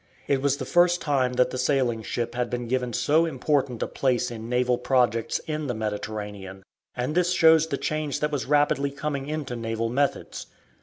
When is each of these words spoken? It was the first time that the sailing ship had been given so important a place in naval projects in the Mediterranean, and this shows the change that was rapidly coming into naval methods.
It 0.25 0.41
was 0.41 0.57
the 0.57 0.65
first 0.65 0.99
time 0.99 1.33
that 1.33 1.51
the 1.51 1.59
sailing 1.59 2.01
ship 2.01 2.33
had 2.33 2.49
been 2.49 2.67
given 2.67 2.91
so 2.91 3.27
important 3.27 3.83
a 3.83 3.87
place 3.87 4.31
in 4.31 4.49
naval 4.49 4.79
projects 4.79 5.37
in 5.45 5.67
the 5.67 5.75
Mediterranean, 5.75 6.63
and 6.97 7.13
this 7.13 7.33
shows 7.33 7.67
the 7.67 7.77
change 7.77 8.19
that 8.19 8.31
was 8.31 8.47
rapidly 8.47 8.89
coming 8.89 9.27
into 9.27 9.55
naval 9.55 9.89
methods. 9.89 10.47